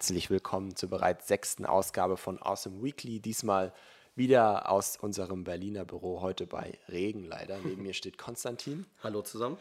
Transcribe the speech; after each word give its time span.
Herzlich 0.00 0.30
willkommen 0.30 0.76
zur 0.76 0.88
bereits 0.88 1.28
sechsten 1.28 1.66
Ausgabe 1.66 2.16
von 2.16 2.40
Awesome 2.40 2.82
Weekly. 2.82 3.20
Diesmal 3.20 3.70
wieder 4.14 4.70
aus 4.70 4.96
unserem 4.96 5.44
Berliner 5.44 5.84
Büro, 5.84 6.22
heute 6.22 6.46
bei 6.46 6.78
Regen 6.88 7.26
leider. 7.26 7.58
Neben 7.58 7.82
mir 7.82 7.92
steht 7.92 8.16
Konstantin. 8.16 8.86
Hallo 9.02 9.20
zusammen. 9.20 9.58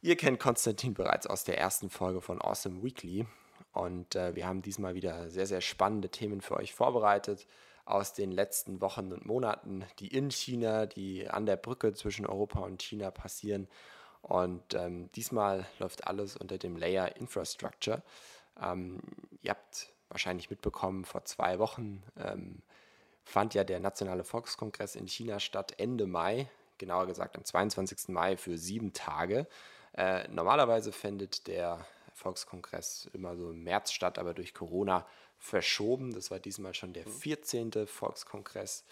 Ihr 0.00 0.16
kennt 0.16 0.40
Konstantin 0.40 0.94
bereits 0.94 1.28
aus 1.28 1.44
der 1.44 1.58
ersten 1.58 1.90
Folge 1.90 2.20
von 2.20 2.42
Awesome 2.42 2.82
Weekly. 2.82 3.24
Und 3.70 4.16
äh, 4.16 4.34
wir 4.34 4.48
haben 4.48 4.62
diesmal 4.62 4.96
wieder 4.96 5.30
sehr, 5.30 5.46
sehr 5.46 5.60
spannende 5.60 6.08
Themen 6.08 6.40
für 6.40 6.56
euch 6.56 6.74
vorbereitet 6.74 7.46
aus 7.84 8.14
den 8.14 8.32
letzten 8.32 8.80
Wochen 8.80 9.12
und 9.12 9.26
Monaten, 9.26 9.84
die 10.00 10.08
in 10.08 10.32
China, 10.32 10.86
die 10.86 11.30
an 11.30 11.46
der 11.46 11.56
Brücke 11.56 11.94
zwischen 11.94 12.26
Europa 12.26 12.58
und 12.58 12.82
China 12.82 13.12
passieren. 13.12 13.68
Und 14.22 14.74
ähm, 14.74 15.08
diesmal 15.12 15.66
läuft 15.78 16.08
alles 16.08 16.36
unter 16.36 16.58
dem 16.58 16.76
Layer 16.76 17.14
Infrastructure. 17.14 18.02
Ähm, 18.60 19.00
ihr 19.42 19.50
habt 19.50 19.92
wahrscheinlich 20.08 20.50
mitbekommen, 20.50 21.04
vor 21.04 21.24
zwei 21.24 21.58
Wochen 21.58 22.02
ähm, 22.16 22.62
fand 23.24 23.54
ja 23.54 23.64
der 23.64 23.80
Nationale 23.80 24.24
Volkskongress 24.24 24.96
in 24.96 25.06
China 25.06 25.38
statt, 25.38 25.74
Ende 25.78 26.06
Mai, 26.06 26.48
genauer 26.78 27.06
gesagt 27.06 27.36
am 27.36 27.44
22. 27.44 28.08
Mai 28.08 28.36
für 28.36 28.56
sieben 28.56 28.92
Tage. 28.92 29.46
Äh, 29.92 30.26
normalerweise 30.28 30.92
findet 30.92 31.46
der 31.46 31.84
Volkskongress 32.14 33.08
immer 33.12 33.36
so 33.36 33.50
im 33.50 33.62
März 33.62 33.92
statt, 33.92 34.18
aber 34.18 34.34
durch 34.34 34.54
Corona 34.54 35.06
verschoben. 35.38 36.12
Das 36.12 36.30
war 36.30 36.40
diesmal 36.40 36.74
schon 36.74 36.92
der 36.92 37.06
14. 37.06 37.70
Mhm. 37.74 37.86
Volkskongress. 37.86 38.84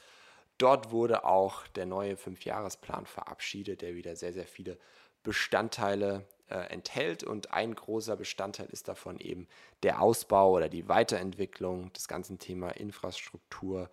Dort 0.58 0.90
wurde 0.90 1.24
auch 1.24 1.66
der 1.68 1.86
neue 1.86 2.16
Fünfjahresplan 2.16 3.06
verabschiedet, 3.06 3.82
der 3.82 3.94
wieder 3.94 4.16
sehr, 4.16 4.32
sehr 4.32 4.46
viele 4.46 4.78
Bestandteile 5.22 6.24
äh, 6.48 6.58
enthält. 6.70 7.24
Und 7.24 7.52
ein 7.52 7.74
großer 7.74 8.16
Bestandteil 8.16 8.66
ist 8.66 8.88
davon 8.88 9.18
eben 9.18 9.48
der 9.82 10.00
Ausbau 10.00 10.52
oder 10.52 10.68
die 10.68 10.88
Weiterentwicklung 10.88 11.92
des 11.92 12.08
ganzen 12.08 12.38
Thema 12.38 12.70
Infrastruktur 12.70 13.90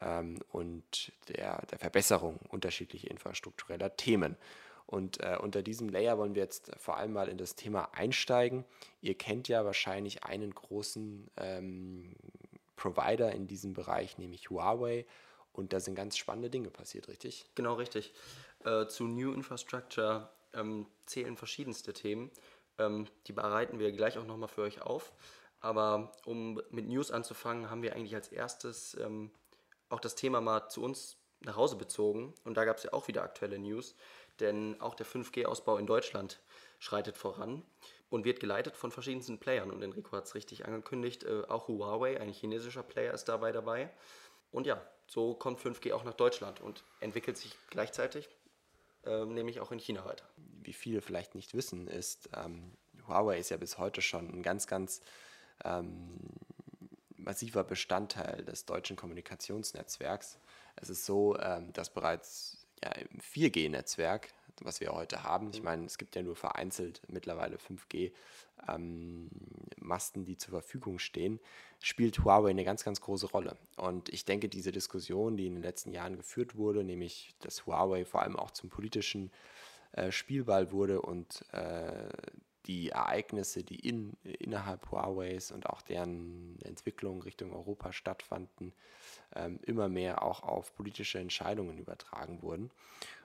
ähm, 0.00 0.38
und 0.50 1.12
der, 1.28 1.64
der 1.66 1.78
Verbesserung 1.78 2.38
unterschiedlicher 2.48 3.10
infrastruktureller 3.10 3.96
Themen. 3.96 4.36
Und 4.86 5.20
äh, 5.20 5.36
unter 5.40 5.62
diesem 5.62 5.88
Layer 5.88 6.18
wollen 6.18 6.34
wir 6.34 6.42
jetzt 6.42 6.72
vor 6.76 6.96
allem 6.96 7.12
mal 7.12 7.28
in 7.28 7.38
das 7.38 7.54
Thema 7.54 7.90
einsteigen. 7.92 8.64
Ihr 9.00 9.16
kennt 9.16 9.46
ja 9.46 9.64
wahrscheinlich 9.64 10.24
einen 10.24 10.52
großen 10.52 11.30
ähm, 11.36 12.16
Provider 12.74 13.30
in 13.32 13.46
diesem 13.46 13.72
Bereich, 13.72 14.18
nämlich 14.18 14.50
Huawei. 14.50 15.06
Und 15.52 15.72
da 15.72 15.80
sind 15.80 15.94
ganz 15.94 16.16
spannende 16.16 16.50
Dinge 16.50 16.70
passiert, 16.70 17.08
richtig? 17.08 17.46
Genau, 17.54 17.74
richtig. 17.74 18.12
Äh, 18.64 18.86
zu 18.86 19.04
New 19.04 19.32
Infrastructure 19.32 20.28
ähm, 20.54 20.86
zählen 21.06 21.36
verschiedenste 21.36 21.92
Themen. 21.92 22.30
Ähm, 22.78 23.06
die 23.26 23.32
bereiten 23.32 23.78
wir 23.78 23.92
gleich 23.92 24.18
auch 24.18 24.26
nochmal 24.26 24.48
für 24.48 24.62
euch 24.62 24.82
auf. 24.82 25.12
Aber 25.60 26.12
um 26.24 26.60
mit 26.70 26.88
News 26.88 27.10
anzufangen, 27.10 27.70
haben 27.70 27.82
wir 27.82 27.94
eigentlich 27.94 28.14
als 28.14 28.28
erstes 28.28 28.94
ähm, 28.94 29.30
auch 29.88 30.00
das 30.00 30.14
Thema 30.14 30.40
mal 30.40 30.68
zu 30.68 30.82
uns 30.82 31.16
nach 31.40 31.56
Hause 31.56 31.76
bezogen. 31.76 32.34
Und 32.44 32.56
da 32.56 32.64
gab 32.64 32.78
es 32.78 32.84
ja 32.84 32.92
auch 32.92 33.08
wieder 33.08 33.22
aktuelle 33.22 33.58
News 33.58 33.94
denn 34.40 34.80
auch 34.80 34.94
der 34.94 35.06
5G-Ausbau 35.06 35.76
in 35.78 35.86
Deutschland 35.86 36.40
schreitet 36.78 37.16
voran 37.16 37.62
und 38.08 38.24
wird 38.24 38.40
geleitet 38.40 38.76
von 38.76 38.90
verschiedensten 38.90 39.38
Playern. 39.38 39.70
Und 39.70 39.82
Enrico 39.82 40.16
hat 40.16 40.24
es 40.24 40.34
richtig 40.34 40.66
angekündigt, 40.66 41.24
äh, 41.24 41.42
auch 41.48 41.68
Huawei, 41.68 42.20
ein 42.20 42.32
chinesischer 42.32 42.82
Player, 42.82 43.14
ist 43.14 43.26
dabei 43.26 43.52
dabei. 43.52 43.90
Und 44.50 44.66
ja, 44.66 44.82
so 45.06 45.34
kommt 45.34 45.60
5G 45.60 45.92
auch 45.92 46.04
nach 46.04 46.14
Deutschland 46.14 46.60
und 46.60 46.82
entwickelt 47.00 47.36
sich 47.36 47.56
gleichzeitig, 47.68 48.28
äh, 49.04 49.24
nämlich 49.24 49.60
auch 49.60 49.72
in 49.72 49.78
China 49.78 50.04
weiter. 50.04 50.24
Wie 50.62 50.72
viele 50.72 51.00
vielleicht 51.00 51.34
nicht 51.34 51.54
wissen, 51.54 51.86
ist, 51.86 52.28
ähm, 52.36 52.72
Huawei 53.06 53.38
ist 53.38 53.50
ja 53.50 53.56
bis 53.56 53.78
heute 53.78 54.02
schon 54.02 54.28
ein 54.28 54.42
ganz, 54.42 54.66
ganz 54.66 55.00
ähm, 55.64 56.18
massiver 57.16 57.64
Bestandteil 57.64 58.44
des 58.44 58.64
deutschen 58.64 58.96
Kommunikationsnetzwerks. 58.96 60.38
Es 60.76 60.90
ist 60.90 61.04
so, 61.04 61.38
ähm, 61.38 61.72
dass 61.72 61.90
bereits 61.90 62.66
ja, 62.82 62.92
im 62.92 63.20
4G-Netzwerk, 63.20 64.28
was 64.60 64.80
wir 64.80 64.92
heute 64.92 65.24
haben. 65.24 65.50
Ich 65.52 65.60
mhm. 65.60 65.64
meine, 65.64 65.86
es 65.86 65.98
gibt 65.98 66.14
ja 66.16 66.22
nur 66.22 66.36
vereinzelt 66.36 67.02
mittlerweile 67.08 67.56
5G. 67.56 68.12
Ähm, 68.68 69.30
Masten, 69.78 70.24
die 70.24 70.36
zur 70.36 70.50
Verfügung 70.50 70.98
stehen, 70.98 71.40
spielt 71.80 72.22
Huawei 72.24 72.50
eine 72.50 72.64
ganz, 72.64 72.84
ganz 72.84 73.00
große 73.00 73.26
Rolle. 73.26 73.56
Und 73.76 74.10
ich 74.10 74.24
denke, 74.24 74.48
diese 74.48 74.72
Diskussion, 74.72 75.36
die 75.36 75.46
in 75.46 75.54
den 75.54 75.62
letzten 75.62 75.92
Jahren 75.92 76.16
geführt 76.16 76.56
wurde, 76.56 76.84
nämlich 76.84 77.34
dass 77.40 77.66
Huawei 77.66 78.04
vor 78.04 78.22
allem 78.22 78.36
auch 78.36 78.50
zum 78.50 78.68
politischen 78.68 79.30
äh, 79.92 80.12
Spielball 80.12 80.72
wurde 80.72 81.00
und 81.00 81.44
äh, 81.52 82.08
die 82.66 82.90
Ereignisse, 82.90 83.64
die 83.64 83.76
in, 83.76 84.12
innerhalb 84.22 84.90
Huaweis 84.90 85.50
und 85.50 85.68
auch 85.68 85.82
deren 85.82 86.58
Entwicklung 86.62 87.22
Richtung 87.22 87.52
Europa 87.52 87.92
stattfanden, 87.92 88.72
ähm, 89.34 89.58
immer 89.62 89.88
mehr 89.88 90.22
auch 90.22 90.42
auf 90.42 90.74
politische 90.74 91.18
Entscheidungen 91.18 91.78
übertragen 91.78 92.42
wurden. 92.42 92.70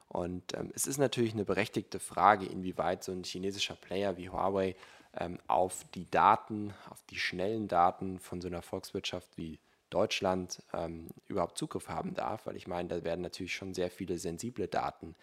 Und 0.08 0.56
ähm, 0.56 0.72
es 0.74 0.88
ist 0.88 0.98
natürlich 0.98 1.34
eine 1.34 1.46
berechtigte 1.46 2.00
Frage, 2.00 2.46
inwieweit 2.46 3.04
so 3.04 3.12
ein 3.12 3.24
chinesischer 3.24 3.76
Player 3.76 4.18
wie 4.18 4.30
Huawei 4.30 4.76
ähm, 5.18 5.40
auf 5.48 5.86
die 5.94 6.10
Daten, 6.10 6.74
auf 6.90 7.04
die 7.10 7.20
schnellen 7.20 7.68
Daten 7.68 8.20
von 8.20 8.42
so 8.42 8.48
einer 8.48 8.62
Volkswirtschaft 8.62 9.38
wie 9.38 9.60
Deutschland 9.90 10.62
ähm, 10.74 11.08
überhaupt 11.28 11.58
Zugriff 11.58 11.90
haben 11.90 12.14
darf, 12.14 12.46
weil 12.46 12.56
ich 12.56 12.68
meine, 12.68 12.90
da 12.90 13.04
werden 13.04 13.22
natürlich 13.22 13.56
schon 13.56 13.74
sehr 13.74 13.90
viele 13.90 14.18
sensible 14.18 14.68
Daten 14.68 15.16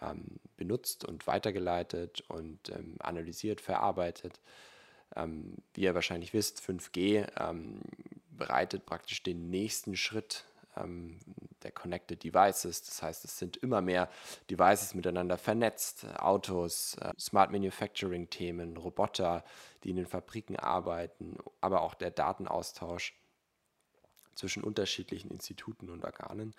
ähm, 0.00 0.38
benutzt 0.56 1.04
und 1.04 1.26
weitergeleitet 1.26 2.22
und 2.28 2.68
ähm, 2.70 2.96
analysiert, 2.98 3.60
verarbeitet. 3.60 4.40
Ähm, 5.16 5.54
wie 5.74 5.82
ihr 5.82 5.94
wahrscheinlich 5.94 6.32
wisst, 6.34 6.60
5G 6.60 7.26
ähm, 7.38 7.80
bereitet 8.30 8.86
praktisch 8.86 9.22
den 9.22 9.50
nächsten 9.50 9.96
Schritt 9.96 10.44
ähm, 10.76 11.18
der 11.62 11.72
Connected 11.72 12.22
Devices. 12.22 12.82
Das 12.82 13.02
heißt, 13.02 13.24
es 13.24 13.38
sind 13.38 13.56
immer 13.58 13.80
mehr 13.80 14.08
Devices 14.50 14.94
miteinander 14.94 15.38
vernetzt, 15.38 16.06
Autos, 16.18 16.96
äh, 17.00 17.12
Smart 17.18 17.50
Manufacturing-Themen, 17.50 18.76
Roboter, 18.76 19.44
die 19.84 19.90
in 19.90 19.96
den 19.96 20.06
Fabriken 20.06 20.56
arbeiten, 20.56 21.36
aber 21.60 21.82
auch 21.82 21.94
der 21.94 22.10
Datenaustausch 22.10 23.14
zwischen 24.34 24.64
unterschiedlichen 24.64 25.30
Instituten 25.30 25.90
und 25.90 26.04
Organen. 26.04 26.54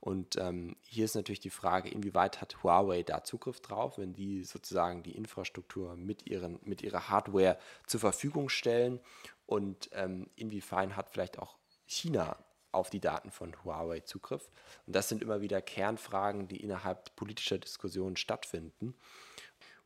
Und 0.00 0.36
ähm, 0.36 0.76
hier 0.80 1.04
ist 1.04 1.14
natürlich 1.14 1.40
die 1.40 1.50
Frage, 1.50 1.90
inwieweit 1.90 2.40
hat 2.40 2.62
Huawei 2.62 3.02
da 3.02 3.22
Zugriff 3.22 3.60
drauf, 3.60 3.98
wenn 3.98 4.14
die 4.14 4.44
sozusagen 4.44 5.02
die 5.02 5.14
Infrastruktur 5.14 5.94
mit, 5.94 6.26
ihren, 6.26 6.58
mit 6.62 6.82
ihrer 6.82 7.10
Hardware 7.10 7.58
zur 7.86 8.00
Verfügung 8.00 8.48
stellen 8.48 8.98
und 9.44 9.90
ähm, 9.92 10.30
inwiefern 10.36 10.96
hat 10.96 11.10
vielleicht 11.10 11.38
auch 11.38 11.58
China 11.84 12.38
auf 12.72 12.90
die 12.90 13.00
Daten 13.00 13.30
von 13.30 13.54
Huawei 13.64 14.00
Zugriff. 14.00 14.50
Und 14.86 14.94
das 14.94 15.08
sind 15.08 15.22
immer 15.22 15.40
wieder 15.40 15.60
Kernfragen, 15.60 16.48
die 16.48 16.62
innerhalb 16.62 17.14
politischer 17.16 17.58
Diskussionen 17.58 18.16
stattfinden. 18.16 18.94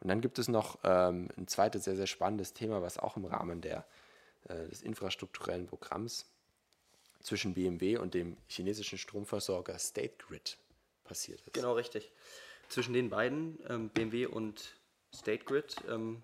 Und 0.00 0.08
dann 0.08 0.20
gibt 0.20 0.38
es 0.38 0.48
noch 0.48 0.78
ähm, 0.84 1.28
ein 1.36 1.48
zweites 1.48 1.84
sehr, 1.84 1.96
sehr 1.96 2.06
spannendes 2.06 2.52
Thema, 2.52 2.82
was 2.82 2.98
auch 2.98 3.16
im 3.16 3.24
Rahmen 3.24 3.60
der, 3.60 3.86
äh, 4.48 4.68
des 4.68 4.82
infrastrukturellen 4.82 5.66
Programms 5.66 6.26
zwischen 7.20 7.54
BMW 7.54 7.96
und 7.96 8.12
dem 8.14 8.36
chinesischen 8.48 8.98
Stromversorger 8.98 9.78
State 9.78 10.16
Grid 10.18 10.58
passiert 11.04 11.40
ist. 11.40 11.54
Genau, 11.54 11.72
richtig. 11.72 12.12
Zwischen 12.68 12.92
den 12.92 13.08
beiden, 13.08 13.58
ähm, 13.68 13.88
BMW 13.88 14.26
und 14.26 14.74
State 15.14 15.44
Grid, 15.44 15.76
ähm, 15.88 16.22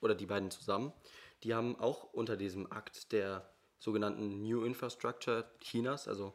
oder 0.00 0.14
die 0.14 0.26
beiden 0.26 0.50
zusammen, 0.50 0.92
die 1.42 1.54
haben 1.54 1.78
auch 1.78 2.12
unter 2.12 2.36
diesem 2.36 2.70
Akt 2.70 3.12
der 3.12 3.48
sogenannten 3.78 4.42
New 4.42 4.64
Infrastructure 4.64 5.44
Chinas, 5.60 6.08
also 6.08 6.34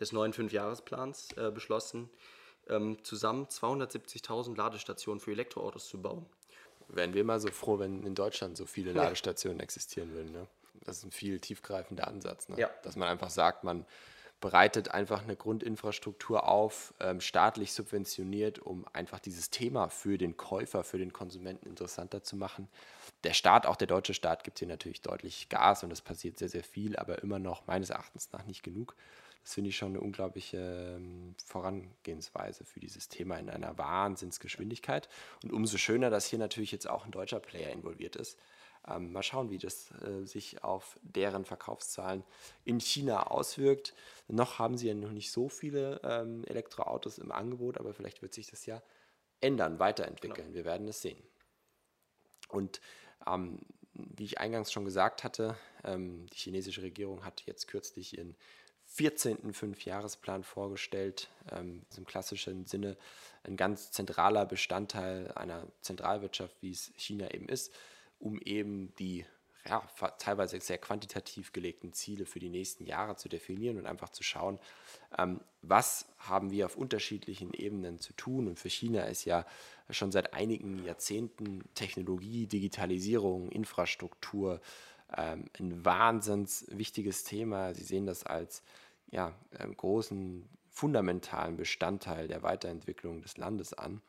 des 0.00 0.12
neuen 0.12 0.32
Fünfjahresplans, 0.32 1.32
äh, 1.36 1.50
beschlossen, 1.50 2.08
ähm, 2.68 3.02
zusammen 3.02 3.46
270.000 3.48 4.56
Ladestationen 4.56 5.20
für 5.20 5.32
Elektroautos 5.32 5.88
zu 5.88 6.00
bauen. 6.00 6.26
Wären 6.88 7.12
wir 7.14 7.24
mal 7.24 7.40
so 7.40 7.48
froh, 7.50 7.78
wenn 7.78 8.02
in 8.04 8.14
Deutschland 8.14 8.56
so 8.56 8.64
viele 8.64 8.92
Ladestationen 8.92 9.60
existieren 9.60 10.12
würden. 10.12 10.32
Ne? 10.32 10.46
Das 10.84 10.98
ist 10.98 11.04
ein 11.04 11.10
viel 11.10 11.38
tiefgreifender 11.38 12.08
Ansatz. 12.08 12.48
Ne? 12.48 12.58
Ja. 12.58 12.70
Dass 12.82 12.96
man 12.96 13.08
einfach 13.08 13.30
sagt, 13.30 13.64
man 13.64 13.84
bereitet 14.40 14.90
einfach 14.92 15.22
eine 15.22 15.36
Grundinfrastruktur 15.36 16.48
auf, 16.48 16.94
ähm, 17.00 17.20
staatlich 17.20 17.72
subventioniert, 17.72 18.58
um 18.58 18.86
einfach 18.92 19.18
dieses 19.18 19.50
Thema 19.50 19.88
für 19.88 20.18
den 20.18 20.36
Käufer, 20.36 20.84
für 20.84 20.98
den 20.98 21.12
Konsumenten 21.12 21.66
interessanter 21.66 22.22
zu 22.22 22.36
machen. 22.36 22.68
Der 23.24 23.32
Staat, 23.32 23.66
auch 23.66 23.76
der 23.76 23.88
deutsche 23.88 24.14
Staat, 24.14 24.44
gibt 24.44 24.60
hier 24.60 24.68
natürlich 24.68 25.02
deutlich 25.02 25.48
Gas 25.48 25.82
und 25.82 25.92
es 25.92 26.00
passiert 26.00 26.38
sehr, 26.38 26.48
sehr 26.48 26.62
viel, 26.62 26.96
aber 26.96 27.22
immer 27.22 27.38
noch 27.38 27.66
meines 27.66 27.90
Erachtens 27.90 28.30
nach 28.32 28.44
nicht 28.44 28.62
genug. 28.62 28.94
Das 29.42 29.54
finde 29.54 29.70
ich 29.70 29.76
schon 29.76 29.92
eine 29.92 30.00
unglaubliche 30.00 30.96
ähm, 30.96 31.34
Vorangehensweise 31.44 32.64
für 32.64 32.80
dieses 32.80 33.08
Thema 33.08 33.38
in 33.38 33.48
einer 33.48 33.78
Wahnsinnsgeschwindigkeit. 33.78 35.08
Und 35.42 35.52
umso 35.52 35.78
schöner, 35.78 36.10
dass 36.10 36.26
hier 36.26 36.38
natürlich 36.38 36.70
jetzt 36.70 36.88
auch 36.88 37.04
ein 37.04 37.12
deutscher 37.12 37.40
Player 37.40 37.72
involviert 37.72 38.14
ist 38.14 38.38
ähm, 38.90 39.12
mal 39.12 39.22
schauen, 39.22 39.50
wie 39.50 39.58
das 39.58 39.90
äh, 40.02 40.24
sich 40.24 40.62
auf 40.62 40.98
deren 41.02 41.44
Verkaufszahlen 41.44 42.24
in 42.64 42.80
China 42.80 43.28
auswirkt. 43.28 43.94
Noch 44.28 44.58
haben 44.58 44.76
sie 44.76 44.88
ja 44.88 44.94
noch 44.94 45.12
nicht 45.12 45.30
so 45.30 45.48
viele 45.48 46.00
ähm, 46.04 46.44
Elektroautos 46.44 47.18
im 47.18 47.32
Angebot, 47.32 47.78
aber 47.78 47.94
vielleicht 47.94 48.22
wird 48.22 48.34
sich 48.34 48.50
das 48.50 48.66
ja 48.66 48.82
ändern, 49.40 49.78
weiterentwickeln. 49.78 50.48
Genau. 50.48 50.56
Wir 50.56 50.64
werden 50.64 50.88
es 50.88 51.02
sehen. 51.02 51.22
Und 52.48 52.80
ähm, 53.26 53.60
wie 53.94 54.24
ich 54.24 54.38
eingangs 54.38 54.72
schon 54.72 54.84
gesagt 54.84 55.24
hatte, 55.24 55.56
ähm, 55.84 56.26
die 56.26 56.36
chinesische 56.36 56.82
Regierung 56.82 57.24
hat 57.24 57.42
jetzt 57.46 57.68
kürzlich 57.68 58.16
ihren 58.16 58.36
14. 58.86 59.52
Fünfjahresplan 59.52 60.44
vorgestellt. 60.44 61.28
Ähm, 61.52 61.82
im 61.96 62.06
klassischen 62.06 62.64
Sinne 62.66 62.96
ein 63.42 63.56
ganz 63.56 63.90
zentraler 63.92 64.46
Bestandteil 64.46 65.30
einer 65.32 65.66
Zentralwirtschaft, 65.82 66.56
wie 66.62 66.70
es 66.70 66.92
China 66.96 67.32
eben 67.32 67.48
ist, 67.48 67.72
um 68.18 68.40
eben 68.40 68.94
die 68.96 69.24
ja, 69.66 69.82
teilweise 70.18 70.60
sehr 70.60 70.78
quantitativ 70.78 71.52
gelegten 71.52 71.92
Ziele 71.92 72.24
für 72.26 72.38
die 72.38 72.48
nächsten 72.48 72.84
Jahre 72.84 73.16
zu 73.16 73.28
definieren 73.28 73.76
und 73.76 73.86
einfach 73.86 74.08
zu 74.08 74.22
schauen, 74.22 74.58
ähm, 75.18 75.40
was 75.62 76.06
haben 76.18 76.50
wir 76.50 76.66
auf 76.66 76.76
unterschiedlichen 76.76 77.52
Ebenen 77.52 77.98
zu 77.98 78.12
tun. 78.14 78.48
Und 78.48 78.58
für 78.58 78.70
China 78.70 79.04
ist 79.04 79.24
ja 79.24 79.44
schon 79.90 80.12
seit 80.12 80.32
einigen 80.32 80.84
Jahrzehnten 80.84 81.64
Technologie, 81.74 82.46
Digitalisierung, 82.46 83.50
Infrastruktur 83.50 84.60
ähm, 85.16 85.46
ein 85.58 85.84
wahnsinns 85.84 86.66
wichtiges 86.70 87.24
Thema. 87.24 87.74
Sie 87.74 87.84
sehen 87.84 88.06
das 88.06 88.24
als 88.24 88.62
ja, 89.10 89.34
ähm, 89.58 89.76
großen 89.76 90.48
fundamentalen 90.70 91.56
Bestandteil 91.56 92.28
der 92.28 92.42
Weiterentwicklung 92.42 93.20
des 93.22 93.36
Landes 93.36 93.74
an. 93.74 94.00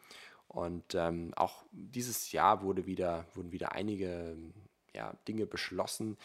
Und 0.50 0.96
ähm, 0.96 1.32
auch 1.36 1.64
dieses 1.72 2.32
Jahr 2.32 2.64
wurde 2.64 2.86
wieder, 2.86 3.26
wurden 3.36 3.52
wieder 3.52 3.72
einige 3.74 4.36
ja, 4.94 5.14
Dinge 5.28 5.46
beschlossen, 5.46 6.18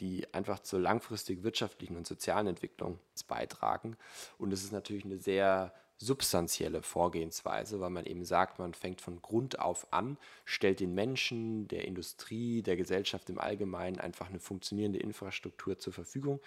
die 0.00 0.32
einfach 0.34 0.60
zur 0.60 0.80
langfristig 0.80 1.42
wirtschaftlichen 1.42 1.96
und 1.96 2.06
sozialen 2.06 2.48
Entwicklung 2.48 2.98
beitragen. 3.28 3.96
Und 4.38 4.52
es 4.52 4.64
ist 4.64 4.72
natürlich 4.72 5.04
eine 5.04 5.18
sehr 5.18 5.72
substanzielle 5.98 6.82
Vorgehensweise, 6.82 7.80
weil 7.80 7.90
man 7.90 8.04
eben 8.04 8.24
sagt, 8.24 8.58
man 8.58 8.74
fängt 8.74 9.00
von 9.00 9.22
Grund 9.22 9.58
auf 9.58 9.92
an, 9.92 10.18
stellt 10.44 10.80
den 10.80 10.94
Menschen, 10.94 11.68
der 11.68 11.86
Industrie, 11.86 12.62
der 12.62 12.76
Gesellschaft 12.76 13.30
im 13.30 13.38
Allgemeinen 13.38 13.98
einfach 13.98 14.28
eine 14.28 14.40
funktionierende 14.40 14.98
Infrastruktur 14.98 15.78
zur 15.78 15.94
Verfügung 15.94 16.40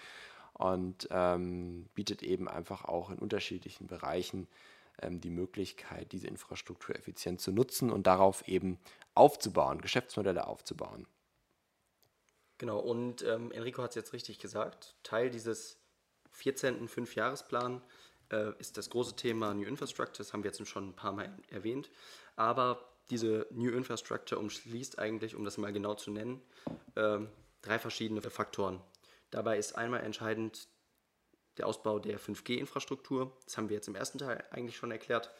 und 0.54 1.08
ähm, 1.10 1.88
bietet 1.96 2.22
eben 2.22 2.48
einfach 2.48 2.86
auch 2.86 3.10
in 3.10 3.18
unterschiedlichen 3.18 3.88
Bereichen 3.88 4.48
die 5.04 5.30
Möglichkeit, 5.30 6.12
diese 6.12 6.28
Infrastruktur 6.28 6.96
effizient 6.96 7.42
zu 7.42 7.52
nutzen 7.52 7.92
und 7.92 8.08
darauf 8.08 8.48
eben 8.48 8.80
aufzubauen, 9.16 9.82
Geschäftsmodelle 9.82 10.48
aufzubauen. 10.48 11.08
Genau, 12.58 12.80
und 12.80 13.22
ähm, 13.24 13.52
Enrico 13.52 13.82
hat 13.82 13.92
es 13.92 13.96
jetzt 13.96 14.14
richtig 14.14 14.40
gesagt. 14.40 14.96
Teil 15.04 15.30
dieses 15.30 15.78
14. 16.32 16.88
Fünfjahresplan 16.88 17.82
äh, 18.32 18.52
ist 18.60 18.78
das 18.78 18.90
große 18.90 19.16
Thema 19.16 19.54
New 19.54 19.66
Infrastructure. 19.66 20.18
Das 20.18 20.34
haben 20.34 20.44
wir 20.44 20.52
jetzt 20.52 20.66
schon 20.68 20.90
ein 20.90 20.96
paar 20.96 21.14
Mal 21.14 21.32
erwähnt. 21.50 21.90
Aber 22.36 22.84
diese 23.10 23.48
New 23.52 23.72
Infrastructure 23.72 24.40
umschließt 24.40 25.00
eigentlich, 25.00 25.36
um 25.36 25.44
das 25.44 25.58
mal 25.58 25.74
genau 25.74 25.96
zu 25.96 26.12
nennen, 26.12 26.42
äh, 26.96 27.20
drei 27.62 27.80
verschiedene 27.80 28.22
Faktoren. 28.22 28.82
Dabei 29.32 29.58
ist 29.58 29.76
einmal 29.78 30.02
entscheidend 30.02 30.68
der 31.60 31.68
Ausbau 31.68 32.00
der 32.00 32.20
5G-Infrastruktur. 32.20 33.38
Das 33.46 33.58
haben 33.58 33.70
wir 33.70 33.76
jetzt 33.76 33.88
im 33.88 33.96
ersten 33.96 34.18
Teil 34.18 34.44
eigentlich 34.52 34.78
schon 34.78 34.92
erklärt. 34.92 35.32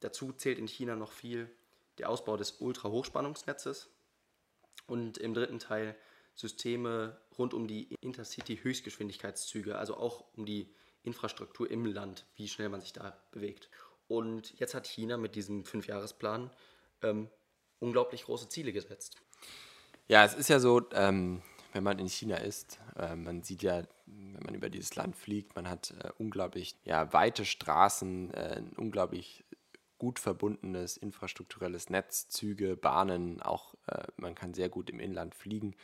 Dazu 0.00 0.32
zählt 0.32 0.58
in 0.58 0.66
China 0.66 0.96
noch 0.96 1.12
viel 1.12 1.50
der 1.98 2.08
Ausbau 2.08 2.36
des 2.36 2.52
Ultrahochspannungsnetzes 2.52 3.90
und 4.86 5.18
im 5.18 5.34
dritten 5.34 5.58
Teil 5.58 5.96
Systeme 6.34 7.20
rund 7.36 7.52
um 7.52 7.66
die 7.68 7.94
Intercity-Höchstgeschwindigkeitszüge, 8.00 9.76
also 9.76 9.96
auch 9.96 10.24
um 10.34 10.46
die 10.46 10.72
Infrastruktur 11.02 11.70
im 11.70 11.84
Land, 11.84 12.24
wie 12.36 12.48
schnell 12.48 12.68
man 12.68 12.80
sich 12.80 12.92
da 12.92 13.20
bewegt. 13.32 13.68
Und 14.08 14.58
jetzt 14.58 14.74
hat 14.74 14.86
China 14.86 15.16
mit 15.16 15.34
diesem 15.34 15.64
Fünfjahresplan 15.64 16.50
ähm, 17.02 17.28
unglaublich 17.80 18.24
große 18.24 18.48
Ziele 18.48 18.72
gesetzt. 18.72 19.16
Ja, 20.08 20.24
es 20.24 20.34
ist 20.34 20.48
ja 20.48 20.58
so, 20.58 20.82
ähm, 20.92 21.42
wenn 21.72 21.82
man 21.82 21.98
in 21.98 22.08
China 22.08 22.36
ist, 22.36 22.78
äh, 22.96 23.16
man 23.16 23.42
sieht 23.42 23.62
ja, 23.62 23.82
wenn 24.06 24.42
man 24.44 24.54
über 24.54 24.70
dieses 24.70 24.94
Land 24.94 25.16
fliegt, 25.16 25.56
man 25.56 25.68
hat 25.68 25.94
äh, 26.02 26.10
unglaublich 26.18 26.76
ja, 26.84 27.12
weite 27.12 27.44
Straßen, 27.44 28.32
äh, 28.34 28.56
ein 28.58 28.72
unglaublich 28.76 29.44
gut 30.02 30.18
verbundenes 30.18 30.96
infrastrukturelles 30.96 31.88
Netz, 31.88 32.28
Züge, 32.28 32.76
Bahnen, 32.76 33.40
auch 33.40 33.74
äh, 33.86 34.02
man 34.16 34.34
kann 34.34 34.52
sehr 34.52 34.68
gut 34.68 34.90
im 34.90 34.98
Inland 34.98 35.32
fliegen. 35.34 35.76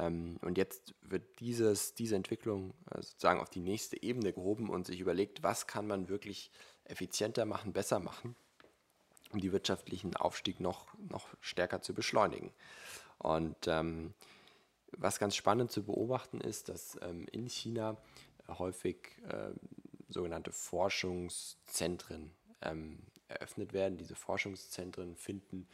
Ähm, 0.00 0.38
und 0.42 0.58
jetzt 0.58 0.94
wird 1.00 1.38
dieses, 1.38 1.94
diese 1.94 2.16
Entwicklung 2.16 2.74
äh, 2.90 3.00
sozusagen 3.00 3.40
auf 3.40 3.50
die 3.50 3.60
nächste 3.60 4.02
Ebene 4.02 4.32
gehoben 4.32 4.68
und 4.68 4.86
sich 4.88 4.98
überlegt, 4.98 5.44
was 5.44 5.68
kann 5.68 5.86
man 5.86 6.08
wirklich 6.08 6.50
effizienter 6.86 7.44
machen, 7.44 7.72
besser 7.72 8.00
machen, 8.00 8.34
um 9.30 9.40
die 9.40 9.52
wirtschaftlichen 9.52 10.16
Aufstieg 10.16 10.58
noch, 10.58 10.86
noch 10.98 11.28
stärker 11.40 11.82
zu 11.82 11.94
beschleunigen. 11.94 12.50
Und 13.18 13.68
ähm, 13.68 14.12
was 14.96 15.18
ganz 15.18 15.36
spannend 15.36 15.70
zu 15.70 15.84
beobachten 15.84 16.40
ist, 16.40 16.68
dass 16.68 16.98
ähm, 17.02 17.26
in 17.32 17.48
China 17.48 17.96
häufig 18.48 18.96
äh, 19.28 19.50
sogenannte 20.08 20.52
Forschungszentren 20.52 22.30
ähm, 22.62 22.98
eröffnet 23.28 23.72
werden. 23.72 23.96
Diese 23.96 24.14
Forschungszentren 24.14 25.16
finden 25.16 25.66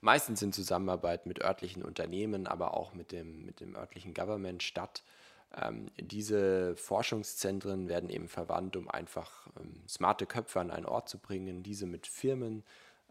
meistens 0.00 0.42
in 0.42 0.52
Zusammenarbeit 0.52 1.26
mit 1.26 1.42
örtlichen 1.42 1.82
Unternehmen, 1.82 2.46
aber 2.46 2.74
auch 2.74 2.94
mit 2.94 3.12
dem, 3.12 3.44
mit 3.44 3.60
dem 3.60 3.74
örtlichen 3.74 4.14
Government 4.14 4.62
statt. 4.62 5.02
Ähm, 5.56 5.90
diese 5.98 6.76
Forschungszentren 6.76 7.88
werden 7.88 8.10
eben 8.10 8.28
verwandt, 8.28 8.76
um 8.76 8.88
einfach 8.90 9.46
ähm, 9.60 9.82
smarte 9.88 10.26
Köpfe 10.26 10.60
an 10.60 10.70
einen 10.70 10.86
Ort 10.86 11.08
zu 11.08 11.18
bringen, 11.18 11.62
diese 11.62 11.86
mit 11.86 12.06
Firmen 12.06 12.64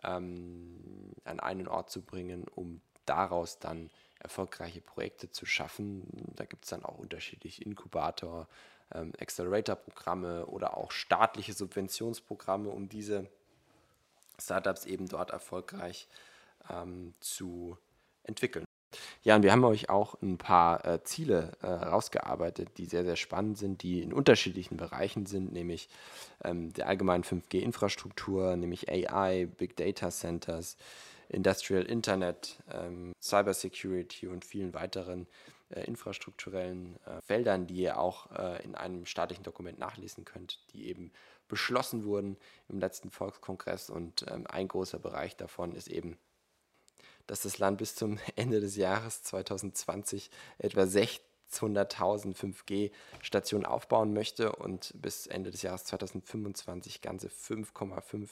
ähm, 0.04 1.14
an 1.24 1.40
einen 1.40 1.68
Ort 1.68 1.90
zu 1.90 2.02
bringen, 2.02 2.46
um 2.56 2.82
daraus 3.06 3.60
dann 3.60 3.90
erfolgreiche 4.20 4.82
Projekte 4.82 5.32
zu 5.32 5.46
schaffen. 5.46 6.04
Da 6.36 6.46
gibt 6.46 6.64
es 6.64 6.70
dann 6.70 6.84
auch 6.84 6.98
unterschiedliche 6.98 7.64
Inkubator, 7.64 8.48
ähm, 8.94 9.12
Accelerator-Programme 9.20 10.46
oder 10.46 10.78
auch 10.78 10.92
staatliche 10.92 11.54
Subventionsprogramme, 11.54 12.70
um 12.70 12.90
diese 12.90 13.28
Startups 14.40 14.86
eben 14.86 15.08
dort 15.08 15.32
erfolgreich 15.32 16.08
ähm, 16.70 17.14
zu 17.20 17.78
entwickeln. 18.24 18.66
Ja, 19.24 19.36
und 19.36 19.44
wir 19.44 19.52
haben 19.52 19.64
euch 19.64 19.90
auch 19.90 20.22
ein 20.22 20.38
paar 20.38 20.86
äh, 20.86 21.04
Ziele 21.04 21.54
äh, 21.62 21.68
rausgearbeitet, 21.68 22.78
die 22.78 22.86
sehr, 22.86 23.04
sehr 23.04 23.16
spannend 23.16 23.58
sind, 23.58 23.82
die 23.82 24.02
in 24.02 24.14
unterschiedlichen 24.14 24.78
Bereichen 24.78 25.26
sind, 25.26 25.52
nämlich 25.52 25.90
ähm, 26.44 26.74
der 26.74 26.88
allgemeinen 26.88 27.24
5G-Infrastruktur, 27.24 28.56
nämlich 28.56 28.90
AI, 28.90 29.46
Big 29.46 29.76
Data 29.76 30.12
Centers, 30.12 30.78
Industrial 31.30 31.84
Internet, 31.84 32.58
ähm, 32.72 33.14
Cybersecurity 33.22 34.28
und 34.28 34.46
vielen 34.46 34.74
weiteren 34.74 35.28
äh, 35.70 35.86
infrastrukturellen 35.86 36.98
äh, 37.06 37.22
Feldern, 37.22 37.68
die 37.68 37.76
ihr 37.76 38.00
auch 38.00 38.32
äh, 38.32 38.64
in 38.64 38.76
einem 38.76 39.06
staatlichen 39.06 39.44
Dokument 39.44 39.80
nachlesen 39.80 40.26
könnt, 40.26 40.60
die 40.74 40.88
eben 40.88 41.12
beschlossen 41.48 42.04
wurden 42.04 42.38
im 42.70 42.80
letzten 42.80 43.12
Volkskongress. 43.12 43.90
Und 43.90 44.26
ähm, 44.30 44.46
ein 44.48 44.68
großer 44.68 45.00
Bereich 45.00 45.36
davon 45.36 45.74
ist 45.74 45.88
eben, 45.88 46.18
dass 47.28 47.42
das 47.42 47.58
Land 47.58 47.78
bis 47.78 47.96
zum 47.96 48.20
Ende 48.36 48.60
des 48.60 48.76
Jahres 48.76 49.24
2020 49.24 50.30
etwa 50.58 50.86
600.000 51.54 52.36
5G-Stationen 52.36 53.66
aufbauen 53.66 54.14
möchte 54.14 54.54
und 54.54 54.94
bis 54.96 55.28
Ende 55.28 55.52
des 55.52 55.62
Jahres 55.62 55.86
2025 55.86 57.02
ganze 57.02 57.28
5,5 57.28 58.30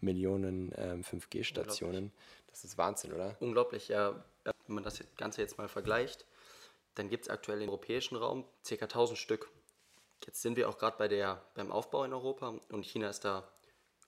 Millionen 0.00 0.72
ähm, 0.76 1.02
5G-Stationen. 1.02 2.12
Das 2.48 2.64
ist 2.64 2.78
Wahnsinn, 2.78 3.12
oder? 3.12 3.36
Unglaublich, 3.40 3.88
ja. 3.88 4.24
Wenn 4.66 4.74
man 4.74 4.84
das 4.84 5.02
Ganze 5.16 5.40
jetzt 5.40 5.58
mal 5.58 5.68
vergleicht, 5.68 6.24
dann 6.94 7.08
gibt 7.08 7.24
es 7.24 7.30
aktuell 7.30 7.62
im 7.62 7.68
europäischen 7.68 8.16
Raum 8.16 8.44
ca. 8.66 8.74
1000 8.74 9.18
Stück. 9.18 9.50
Jetzt 10.26 10.42
sind 10.42 10.56
wir 10.56 10.68
auch 10.68 10.78
gerade 10.78 10.96
bei 10.98 11.38
beim 11.54 11.72
Aufbau 11.72 12.04
in 12.04 12.12
Europa 12.12 12.54
und 12.70 12.84
China 12.84 13.08
ist 13.08 13.24
da 13.24 13.48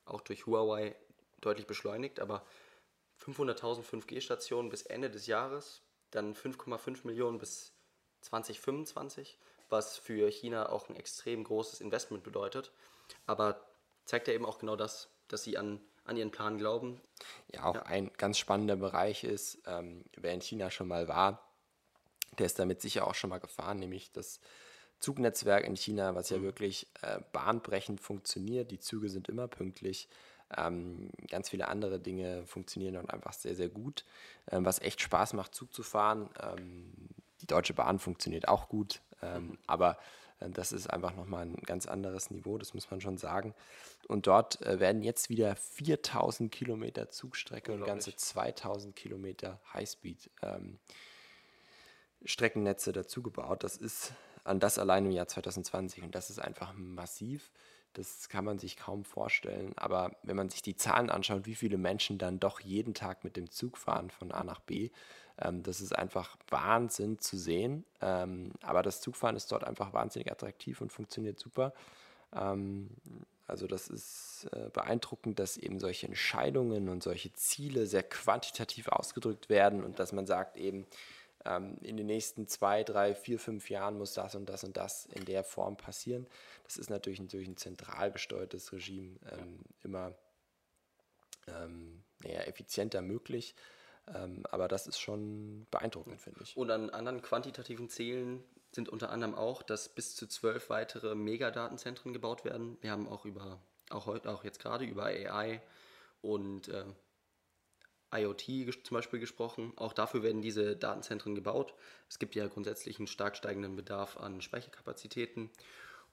auch 0.05 0.21
durch 0.21 0.47
Huawei 0.47 0.97
deutlich 1.41 1.67
beschleunigt, 1.67 2.21
aber 2.21 2.45
500.000 3.25 3.83
5G-Stationen 3.83 4.71
bis 4.71 4.83
Ende 4.83 5.11
des 5.11 5.27
Jahres, 5.27 5.83
dann 6.11 6.35
5,5 6.35 7.07
Millionen 7.07 7.39
bis 7.39 7.73
2025, 8.21 9.39
was 9.69 9.97
für 9.97 10.31
China 10.31 10.69
auch 10.69 10.89
ein 10.89 10.97
extrem 10.97 11.45
großes 11.45 11.81
Investment 11.81 12.23
bedeutet. 12.23 12.73
Aber 13.27 13.61
zeigt 14.05 14.29
ja 14.29 14.35
eben 14.35 14.47
auch 14.47 14.59
genau 14.59 14.77
das, 14.77 15.09
dass 15.29 15.45
sie 15.45 15.57
an, 15.57 15.81
an 16.05 16.17
ihren 16.17 16.31
Plan 16.31 16.59
glauben. 16.59 17.01
Ja, 17.53 17.65
auch 17.65 17.75
ja. 17.77 17.83
ein 17.83 18.11
ganz 18.17 18.39
spannender 18.39 18.77
Bereich 18.77 19.25
ist, 19.25 19.63
ähm, 19.67 20.05
wer 20.17 20.35
in 20.35 20.41
China 20.41 20.71
schon 20.71 20.89
mal 20.89 21.09
war, 21.09 21.47
der 22.39 22.47
ist 22.47 22.59
damit 22.59 22.81
sicher 22.81 23.07
auch 23.07 23.15
schon 23.15 23.31
mal 23.31 23.41
gefahren, 23.41 23.79
nämlich 23.79 24.13
das 24.13 24.41
Zugnetzwerk 25.01 25.65
in 25.65 25.77
China, 25.77 26.15
was 26.15 26.31
ja 26.31 26.39
mhm. 26.39 26.43
wirklich 26.43 26.87
äh, 27.03 27.21
bahnbrechend 27.33 28.01
funktioniert. 28.01 28.71
Die 28.71 28.79
Züge 28.79 29.09
sind 29.09 29.29
immer 29.29 29.49
pünktlich. 29.49 30.09
Ähm, 30.57 31.11
ganz 31.29 31.49
viele 31.49 31.69
andere 31.69 32.01
Dinge 32.01 32.45
funktionieren 32.45 32.97
und 32.97 33.11
einfach 33.11 33.33
sehr, 33.33 33.55
sehr 33.55 33.69
gut. 33.69 34.05
Ähm, 34.51 34.65
was 34.65 34.81
echt 34.81 35.01
Spaß 35.01 35.33
macht, 35.35 35.55
Zug 35.55 35.73
zu 35.73 35.83
fahren. 35.83 36.29
Ähm, 36.43 36.93
Deutsche 37.51 37.75
Bahn 37.75 37.99
funktioniert 37.99 38.49
auch 38.49 38.69
gut, 38.69 39.01
ähm, 39.23 39.59
aber 39.67 39.99
äh, 40.41 40.51
das 40.51 40.73
ist 40.73 40.89
einfach 40.89 41.15
nochmal 41.15 41.47
ein 41.47 41.57
ganz 41.67 41.87
anderes 41.87 42.31
Niveau, 42.31 42.59
das 42.59 42.75
muss 42.75 42.91
man 42.91 43.01
schon 43.01 43.19
sagen. 43.19 43.55
Und 44.09 44.27
dort 44.27 44.61
äh, 44.63 44.81
werden 44.81 45.03
jetzt 45.03 45.29
wieder 45.31 45.55
4000 45.57 46.51
Kilometer 46.51 47.11
Zugstrecke 47.11 47.73
und 47.73 47.85
ganze 47.85 48.15
2000 48.15 48.97
Kilometer 48.97 49.61
Highspeed 49.73 50.31
ähm, 50.43 50.79
Streckennetze 52.25 52.93
dazugebaut. 52.93 53.65
Das 53.65 53.77
ist 53.77 54.13
an 54.45 54.61
das 54.61 54.79
allein 54.79 55.07
im 55.07 55.13
Jahr 55.13 55.29
2020 55.29 56.03
und 56.03 56.15
das 56.15 56.31
ist 56.31 56.39
einfach 56.39 56.73
massiv. 56.75 57.51
Das 57.93 58.29
kann 58.29 58.45
man 58.45 58.59
sich 58.59 58.77
kaum 58.77 59.05
vorstellen. 59.05 59.73
Aber 59.77 60.13
wenn 60.23 60.37
man 60.37 60.49
sich 60.49 60.63
die 60.63 60.77
Zahlen 60.77 61.11
anschaut, 61.11 61.47
wie 61.47 61.55
viele 61.55 61.79
Menschen 61.79 62.19
dann 62.19 62.39
doch 62.39 62.61
jeden 62.61 62.95
Tag 62.95 63.25
mit 63.25 63.37
dem 63.37 63.51
Zug 63.51 63.79
fahren 63.79 64.11
von 64.11 64.31
A 64.33 64.45
nach 64.45 64.61
B, 64.61 64.91
ähm, 65.39 65.63
das 65.63 65.81
ist 65.81 65.97
einfach 65.97 66.37
Wahnsinn 66.49 67.19
zu 67.19 67.37
sehen. 67.37 67.85
Ähm, 68.01 68.53
aber 68.63 68.83
das 68.83 69.01
Zugfahren 69.01 69.37
ist 69.37 69.51
dort 69.51 69.65
einfach 69.65 69.93
wahnsinnig 69.93 70.31
attraktiv 70.31 70.81
und 70.81 70.93
funktioniert 70.93 71.39
super. 71.39 71.73
Ähm, 72.35 72.91
also 73.47 73.67
das 73.67 73.89
ist 73.89 74.49
äh, 74.53 74.71
beeindruckend, 74.73 75.41
dass 75.41 75.57
eben 75.57 75.81
solche 75.81 76.07
Entscheidungen 76.07 76.89
und 76.89 77.03
solche 77.03 77.33
Ziele 77.33 77.87
sehr 77.87 78.05
quantitativ 78.05 78.87
ausgedrückt 78.87 79.49
werden 79.49 79.83
und 79.83 79.99
dass 79.99 80.13
man 80.13 80.27
sagt 80.27 80.57
eben, 80.57 80.87
ähm, 81.45 81.79
in 81.83 81.97
den 81.97 82.07
nächsten 82.07 82.47
zwei, 82.49 82.85
drei, 82.85 83.15
vier, 83.15 83.39
fünf 83.39 83.71
Jahren 83.71 83.99
muss 83.99 84.15
das 84.15 84.35
und 84.35 84.49
das 84.49 84.65
und 84.65 84.77
das 84.77 85.07
in 85.07 85.25
der 85.25 85.45
Form 85.45 85.77
passieren. 85.77 86.27
Das 86.65 86.77
ist 86.77 86.91
natürlich 86.91 87.21
durch 87.29 87.49
ein 87.49 87.57
zentral 87.57 88.13
gesteuertes 88.13 88.73
Regime 88.73 89.19
ähm, 89.33 89.61
immer 89.83 90.15
ähm, 91.47 92.03
ja, 92.25 92.41
effizienter 92.41 93.03
möglich. 93.03 93.55
Ähm, 94.15 94.45
aber 94.51 94.69
das 94.69 94.87
ist 94.87 94.99
schon 94.99 95.67
beeindruckend, 95.71 96.21
finde 96.21 96.41
ich. 96.43 96.57
Und 96.57 96.71
an 96.71 96.91
anderen 96.91 97.23
quantitativen 97.23 97.89
Zielen 97.89 98.43
sind 98.73 98.89
unter 98.89 99.11
anderem 99.11 99.35
auch, 99.35 99.63
dass 99.63 99.89
bis 99.89 100.15
zu 100.15 100.27
zwölf 100.27 100.71
weitere 100.71 101.15
Megadatenzentren 101.15 102.13
gebaut 102.13 102.45
werden. 102.45 102.79
Wir 102.81 102.93
haben 102.93 103.09
auch 103.09 103.25
über, 103.25 103.61
auch 103.91 104.07
heute, 104.07 104.31
auch 104.31 104.45
jetzt 104.45 104.61
gerade 104.61 104.85
über 104.85 105.05
AI 105.05 105.61
und 106.23 106.69
äh, 106.69 106.85
IoT 108.13 108.85
zum 108.85 108.95
Beispiel 108.97 109.21
gesprochen. 109.21 109.73
Auch 109.77 109.93
dafür 109.93 110.23
werden 110.23 110.43
diese 110.43 110.77
Datenzentren 110.77 111.35
gebaut. 111.35 111.75
Es 112.09 112.19
gibt 112.19 112.35
ja 112.35 112.47
grundsätzlich 112.49 112.99
einen 112.99 113.07
stark 113.07 113.37
steigenden 113.37 113.77
Bedarf 113.77 114.17
an 114.17 114.41
Speicherkapazitäten 114.41 115.51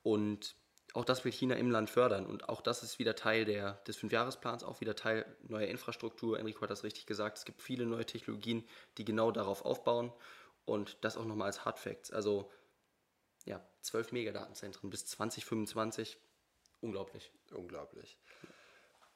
und 0.03 0.55
auch 0.93 1.05
das 1.05 1.25
will 1.25 1.31
China 1.31 1.55
im 1.55 1.69
Land 1.69 1.89
fördern 1.89 2.25
und 2.25 2.49
auch 2.49 2.61
das 2.61 2.81
ist 2.81 2.97
wieder 2.97 3.15
Teil 3.15 3.45
der, 3.45 3.73
des 3.87 3.97
Fünfjahresplans, 3.97 4.63
auch 4.63 4.79
wieder 4.79 4.95
Teil 4.95 5.25
neuer 5.47 5.67
Infrastruktur. 5.67 6.39
Enrico 6.39 6.61
hat 6.61 6.69
das 6.69 6.83
richtig 6.83 7.05
gesagt, 7.05 7.37
es 7.37 7.45
gibt 7.45 7.61
viele 7.61 7.85
neue 7.85 8.05
Technologien, 8.05 8.63
die 8.97 9.05
genau 9.05 9.31
darauf 9.31 9.65
aufbauen 9.65 10.13
und 10.65 10.97
das 11.01 11.17
auch 11.17 11.25
nochmal 11.25 11.47
als 11.47 11.65
Hard 11.65 11.79
Facts. 11.79 12.11
Also 12.11 12.51
ja, 13.45 13.61
12 13.81 14.11
Megadatenzentren 14.11 14.89
bis 14.89 15.05
2025, 15.05 16.17
unglaublich. 16.81 17.31
Unglaublich. 17.51 18.17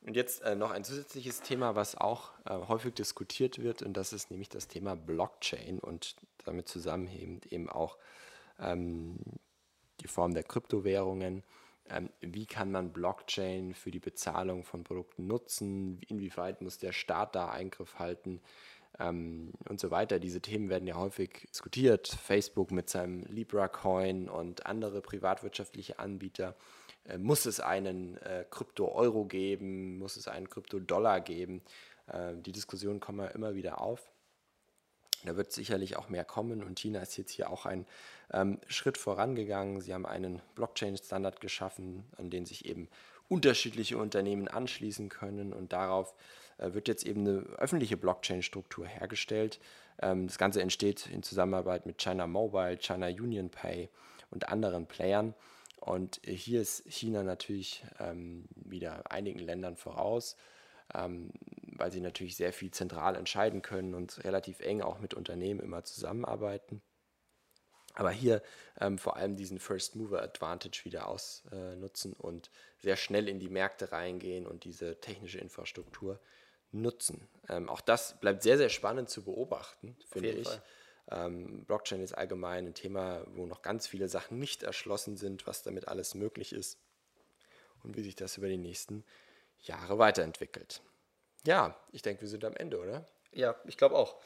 Und 0.04 0.16
jetzt 0.16 0.42
äh, 0.42 0.56
noch 0.56 0.72
ein 0.72 0.84
zusätzliches 0.84 1.42
Thema, 1.42 1.76
was 1.76 1.96
auch 1.96 2.32
äh, 2.46 2.56
häufig 2.68 2.96
diskutiert 2.96 3.60
wird, 3.60 3.84
und 3.84 3.96
das 3.96 4.14
ist 4.14 4.32
nämlich 4.32 4.50
das 4.50 4.68
Thema 4.68 4.96
Blockchain 4.96 5.80
und 5.80 6.16
damit 6.44 6.68
zusammenhängend 6.68 7.46
eben 7.52 7.70
auch 7.70 7.98
ähm, 8.60 9.18
die 10.00 10.08
Form 10.08 10.34
der 10.34 10.44
Kryptowährungen. 10.44 11.44
Ähm, 11.88 12.10
wie 12.20 12.48
kann 12.48 12.72
man 12.72 12.94
Blockchain 12.94 13.76
für 13.76 13.92
die 13.92 14.00
Bezahlung 14.00 14.64
von 14.64 14.84
Produkten 14.84 15.28
nutzen? 15.28 16.02
Inwieweit 16.08 16.62
muss 16.62 16.80
der 16.80 16.94
Staat 16.94 17.36
da 17.36 17.50
Eingriff 17.52 18.00
halten? 18.00 18.42
Ähm, 19.00 19.54
und 19.70 19.80
so 19.80 19.92
weiter. 19.92 20.20
Diese 20.20 20.42
Themen 20.42 20.70
werden 20.70 20.88
ja 20.88 20.96
häufig 20.96 21.48
diskutiert. 21.50 22.08
Facebook 22.08 22.72
mit 22.72 22.90
seinem 22.90 23.24
Libra 23.24 23.68
Coin 23.68 24.30
und 24.30 24.66
andere 24.66 25.02
privatwirtschaftliche 25.02 26.00
Anbieter 26.00 26.56
muss 27.18 27.46
es 27.46 27.60
einen 27.60 28.18
äh, 28.18 28.46
Krypto-Euro 28.50 29.26
geben? 29.26 29.98
Muss 29.98 30.18
es 30.18 30.28
einen 30.28 30.50
Krypto-Dollar 30.50 31.22
geben? 31.22 31.62
Äh, 32.08 32.36
die 32.36 32.52
Diskussionen 32.52 33.00
kommen 33.00 33.20
ja 33.20 33.28
immer 33.28 33.56
wieder 33.56 33.82
auf. 33.82 34.12
Da 35.24 35.36
wird 35.36 35.52
sicherlich 35.52 35.98
auch 35.98 36.10
mehr 36.10 36.26
kommen 36.26 36.64
und 36.64 36.80
China 36.80 37.00
ist 37.00 37.16
jetzt 37.18 37.32
hier 37.32 37.52
auch 37.52 37.66
einen 37.66 37.86
ähm, 38.34 38.60
Schritt 38.68 38.98
vorangegangen. 38.98 39.82
Sie 39.82 39.94
haben 39.94 40.06
einen 40.06 40.42
Blockchain-Standard 40.56 41.42
geschaffen, 41.42 42.06
an 42.18 42.32
den 42.32 42.46
sich 42.46 42.66
eben 42.66 42.90
unterschiedliche 43.28 43.98
Unternehmen 43.98 44.48
anschließen 44.48 45.10
können 45.10 45.54
und 45.54 45.74
darauf 45.74 46.16
äh, 46.58 46.74
wird 46.74 46.88
jetzt 46.88 47.06
eben 47.06 47.22
eine 47.22 47.40
öffentliche 47.58 47.98
Blockchain-Struktur 47.98 48.88
hergestellt. 48.88 49.60
Ähm, 50.02 50.28
das 50.28 50.40
Ganze 50.40 50.62
entsteht 50.62 51.08
in 51.08 51.22
Zusammenarbeit 51.22 51.86
mit 51.86 52.00
China 52.00 52.26
Mobile, 52.26 52.78
China 52.78 53.08
Union 53.08 53.50
Pay 53.50 53.90
und 54.32 54.50
anderen 54.50 54.88
Playern. 54.88 55.36
Und 55.82 56.22
hier 56.24 56.62
ist 56.62 56.84
China 56.88 57.24
natürlich 57.24 57.84
ähm, 58.00 58.46
wieder 58.56 59.12
einigen 59.12 59.40
Ländern 59.40 59.76
voraus, 59.76 60.38
ähm, 60.94 61.32
weil 61.76 61.92
sie 61.92 62.02
natürlich 62.02 62.36
sehr 62.36 62.54
viel 62.54 62.70
zentral 62.70 63.16
entscheiden 63.16 63.64
können 63.64 63.96
und 63.96 64.24
relativ 64.24 64.60
eng 64.60 64.82
auch 64.82 65.00
mit 65.00 65.16
Unternehmen 65.16 65.60
immer 65.60 65.84
zusammenarbeiten. 65.84 66.84
Aber 67.96 68.12
hier 68.12 68.44
ähm, 68.80 69.00
vor 69.00 69.18
allem 69.18 69.36
diesen 69.36 69.60
First 69.60 69.96
Mover 69.96 70.22
Advantage 70.22 70.86
wieder 70.86 71.08
ausnutzen 71.08 72.14
äh, 72.14 72.22
und 72.22 72.52
sehr 72.78 72.96
schnell 72.96 73.28
in 73.28 73.40
die 73.40 73.50
Märkte 73.50 73.92
reingehen 73.92 74.46
und 74.46 74.64
diese 74.64 75.02
technische 75.02 75.40
Infrastruktur 75.40 76.20
nutzen. 76.72 77.28
Ähm, 77.50 77.70
auch 77.70 77.82
das 77.82 78.20
bleibt 78.20 78.44
sehr, 78.44 78.58
sehr 78.58 78.70
spannend 78.70 79.10
zu 79.10 79.24
beobachten, 79.24 79.98
finde 80.10 80.30
ich. 80.30 80.48
Fall. 80.48 80.62
Ähm, 81.12 81.66
Blockchain 81.66 82.02
ist 82.02 82.14
allgemein 82.14 82.68
ein 82.68 82.74
Thema, 82.74 83.26
wo 83.28 83.46
noch 83.46 83.62
ganz 83.62 83.88
viele 83.88 84.08
Sachen 84.08 84.40
nicht 84.40 84.64
erschlossen 84.64 85.18
sind, 85.18 85.46
was 85.46 85.62
damit 85.62 85.88
alles 85.88 86.16
möglich 86.16 86.54
ist 86.54 86.80
und 87.84 87.98
wie 87.98 88.04
sich 88.04 88.16
das 88.16 88.38
über 88.38 88.48
die 88.48 88.58
nächsten 88.58 89.04
Jahre 89.60 90.00
weiterentwickelt. 90.00 90.82
Ja, 91.46 91.78
ich 91.92 92.02
denke, 92.02 92.22
wir 92.22 92.30
sind 92.30 92.46
am 92.46 92.56
Ende, 92.56 92.80
oder? 92.80 93.06
Ja, 93.34 93.56
ich 93.66 93.78
glaube 93.78 93.96
auch. 93.96 94.22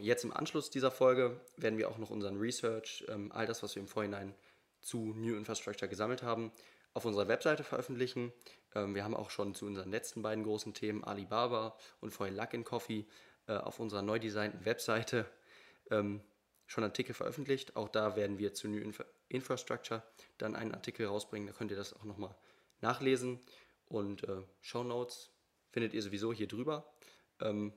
Jetzt 0.00 0.22
im 0.22 0.32
Anschluss 0.32 0.70
dieser 0.70 0.92
Folge 0.92 1.40
werden 1.56 1.76
wir 1.76 1.88
auch 1.88 1.98
noch 1.98 2.10
unseren 2.10 2.38
Research, 2.38 3.04
ähm, 3.08 3.32
all 3.32 3.46
das, 3.46 3.64
was 3.64 3.74
wir 3.74 3.82
im 3.82 3.88
Vorhinein 3.88 4.34
zu 4.80 5.12
New 5.14 5.36
Infrastructure 5.36 5.88
gesammelt 5.88 6.22
haben, 6.22 6.52
auf 6.94 7.04
unserer 7.04 7.26
Webseite 7.26 7.64
veröffentlichen. 7.64 8.32
Ähm, 8.76 8.94
wir 8.94 9.02
haben 9.02 9.16
auch 9.16 9.30
schon 9.30 9.54
zu 9.54 9.66
unseren 9.66 9.90
letzten 9.90 10.22
beiden 10.22 10.44
großen 10.44 10.72
Themen 10.72 11.02
Alibaba 11.02 11.76
und 12.00 12.12
vorhin 12.12 12.36
Luck 12.36 12.54
in 12.54 12.62
Coffee 12.62 13.06
äh, 13.48 13.54
auf 13.54 13.80
unserer 13.80 14.02
neu 14.02 14.20
designten 14.20 14.64
Webseite 14.64 15.26
ähm, 15.90 16.22
schon 16.66 16.84
Artikel 16.84 17.14
veröffentlicht. 17.14 17.76
Auch 17.76 17.88
da 17.88 18.16
werden 18.16 18.38
wir 18.38 18.54
zu 18.54 18.68
New 18.68 18.80
Inf 18.80 19.04
Infrastructure 19.28 20.02
dann 20.38 20.54
einen 20.54 20.74
Artikel 20.74 21.06
rausbringen. 21.06 21.46
Da 21.46 21.54
könnt 21.54 21.70
ihr 21.70 21.76
das 21.76 21.94
auch 21.94 22.04
nochmal 22.04 22.34
nachlesen. 22.80 23.40
Und 23.86 24.24
äh, 24.24 24.42
Show 24.60 24.84
Notes 24.84 25.30
findet 25.70 25.94
ihr 25.94 26.02
sowieso 26.02 26.32
hier 26.32 26.48
drüber. 26.48 26.92
Ähm, 27.40 27.72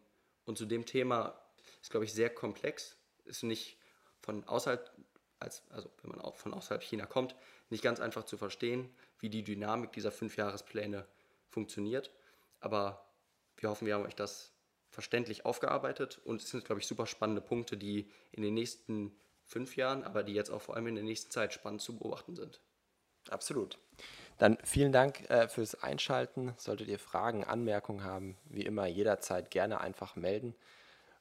und 0.46 0.58
zu 0.58 0.66
dem 0.66 0.86
Thema 0.86 1.40
ist, 1.82 1.92
glaube 1.92 2.06
ich, 2.06 2.14
sehr 2.14 2.30
komplex. 2.30 2.98
Ist 3.26 3.44
nicht 3.44 3.78
von 4.22 4.44
außerhalb, 4.46 4.92
als, 5.40 5.64
also 5.70 5.90
wenn 6.02 6.12
man 6.12 6.22
auch 6.22 6.36
von 6.36 6.54
außerhalb 6.54 6.84
China 6.84 7.06
kommt, 7.06 7.36
nicht 7.70 7.84
ganz 7.84 8.00
einfach 8.00 8.26
zu 8.26 8.38
verstehen, 8.38 8.94
wie 9.20 9.30
die 9.30 9.44
Dynamik 9.44 9.92
dieser 9.94 10.12
Fünfjahrespläne 10.12 11.08
funktioniert. 11.50 12.12
Aber 12.60 13.10
wir 13.58 13.70
hoffen, 13.70 13.88
wir 13.88 13.96
haben 13.96 14.06
euch 14.06 14.16
das 14.16 14.55
verständlich 14.90 15.46
aufgearbeitet 15.46 16.20
und 16.24 16.42
es 16.42 16.50
sind, 16.50 16.66
glaube 16.66 16.82
ich, 16.82 16.88
super 16.88 17.06
spannende 17.06 17.42
Punkte, 17.42 17.78
die 17.78 18.10
in 18.32 18.44
den 18.44 18.54
nächsten 18.54 19.16
fünf 19.44 19.76
Jahren, 19.76 20.04
aber 20.04 20.24
die 20.24 20.34
jetzt 20.34 20.50
auch 20.50 20.62
vor 20.62 20.76
allem 20.76 20.88
in 20.88 20.96
der 20.96 21.04
nächsten 21.04 21.32
Zeit 21.32 21.54
spannend 21.54 21.82
zu 21.82 21.98
beobachten 21.98 22.36
sind. 22.36 22.62
Absolut. 23.30 23.78
Dann 24.38 24.58
vielen 24.64 24.92
Dank 24.92 25.30
äh, 25.30 25.48
fürs 25.48 25.82
Einschalten. 25.82 26.54
Solltet 26.58 26.88
ihr 26.90 27.00
Fragen, 27.00 27.44
Anmerkungen 27.44 28.04
haben, 28.04 28.38
wie 28.46 28.64
immer 28.64 28.86
jederzeit 28.86 29.50
gerne 29.50 29.80
einfach 29.82 30.16
melden. 30.16 30.56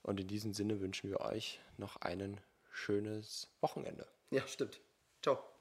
Und 0.02 0.20
in 0.20 0.26
diesem 0.26 0.52
Sinne 0.52 0.80
wünschen 0.80 1.08
wir 1.10 1.20
euch 1.20 1.60
noch 1.78 1.96
ein 1.96 2.40
schönes 2.70 3.48
Wochenende. 3.60 4.06
Ja, 4.30 4.46
stimmt. 4.46 4.80
Ciao. 5.22 5.53